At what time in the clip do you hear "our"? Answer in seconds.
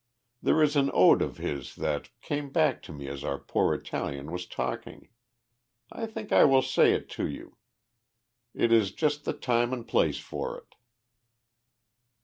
3.23-3.37